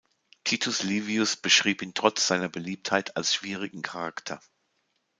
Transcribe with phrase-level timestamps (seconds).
[0.43, 4.41] Titus Livius beschrieb ihn trotz seiner Beliebtheit als schwierigen Charakter.